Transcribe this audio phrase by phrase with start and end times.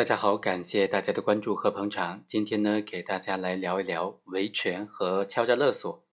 [0.00, 2.24] 大家好，感谢大家的关注和捧场。
[2.26, 6.06] 今天呢，给大家来聊一聊维权和敲诈勒索。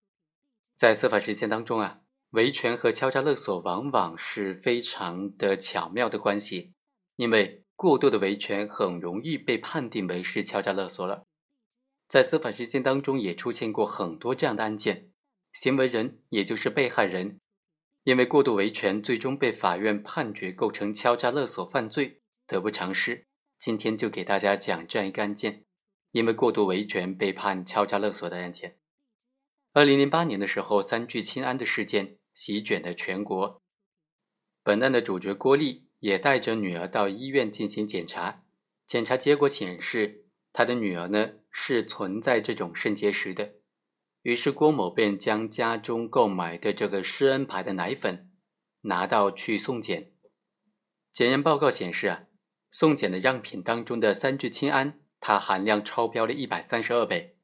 [0.76, 6.74] 在司法实践当中啊，维权和敲诈勒索往往是非常的巧妙的关系，
[7.16, 11.24] 因为过度的维权很容易被判定为是敲诈勒索了。
[12.10, 15.12] 在司法实践当中也出现过很多这样的案件，
[15.54, 17.40] 行为人也就是被害人，
[18.04, 23.24] 因为过度维权，最终被法院判决构成敲诈勒索犯罪，得不偿失。
[23.60, 25.66] 今天就给大家讲这样一个案件，
[26.12, 28.78] 因为过度维权被判敲诈勒索的案件。
[29.74, 33.62] 二零零八年的时候，三聚氰胺的事件席卷了全国。
[34.64, 38.44] 本案的主角郭丽也带着女儿到医院进行检查，
[38.86, 43.56] 检查结果显示，他的女儿呢是存在这种肾结石的。
[44.22, 48.30] 于是郭某便将家中购买的这个施恩牌的奶粉
[48.82, 50.12] 拿到去送检，
[51.12, 52.27] 检验报告显示啊。
[52.70, 57.38] 送检的样品当中的三聚氰胺，它含量超标了一百三十二倍。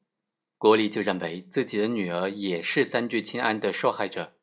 [0.56, 4.36] 郭丽就认为自己的女儿也是三聚氰胺的受害者，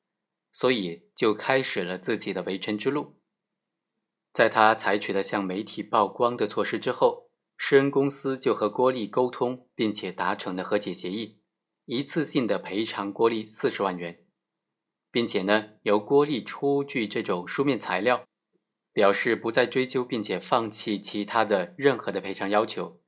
[0.52, 3.16] 所以就开始了自己的维权之路。
[4.33, 11.41] 在他采取了向媒体曝光的措施之后，施恩公司就和郭丽沟通，并且达成了和解协议，
[11.86, 14.25] 一次性的赔偿郭丽四十万元，
[15.11, 18.25] 并且呢由郭丽出具这种书面材料。
[18.94, 23.00] 表示不再追究，并且放弃其他的任何的赔偿要求。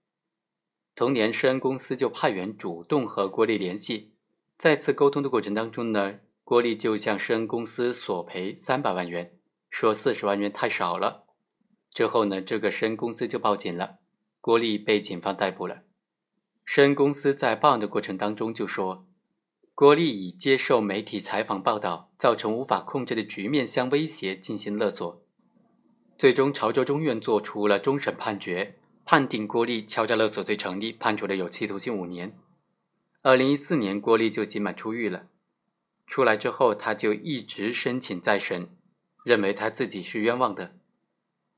[0.95, 4.13] 同年，施恩公司就派员主动和郭丽联系。
[4.57, 9.33] 再次沟通的过程当中呢，郭丽就向施恩公司索赔三百万元，
[9.69, 11.25] 说四十万元太少了。
[11.91, 13.97] 之后呢，这个施恩公司就报警了，
[14.39, 15.81] 郭丽被警方逮捕了。
[16.63, 19.07] 施恩公司在报案的过程当中就说，
[19.73, 25.22] 郭丽以接受媒体采访报道，造成无法控制的局面相威胁进行勒索。
[26.23, 32.39] 最终，潮州中院作出了终审判决，判定郭丽敲诈勒索罪成立，判处了有期徒刑五年。
[33.23, 35.27] 二零一四年，郭丽就刑满出狱了。
[36.07, 38.69] 出来之后，他就一直申请再审，
[39.25, 40.73] 认为他自己是冤枉的。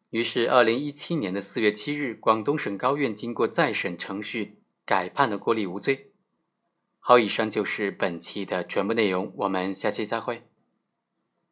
[0.10, 6.10] 于是，二零一七年的四月七日，广东省高院经过再审程序，改判了郭丽无罪。
[6.98, 10.42] 好，以上就是本期的全部内容，我们下期再会。